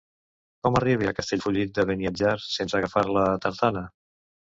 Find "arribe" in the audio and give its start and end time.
0.77-1.09